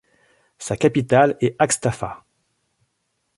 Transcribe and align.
Sa 0.57 0.77
capitale 0.77 1.37
est 1.41 1.55
Aghstafa. 1.59 2.25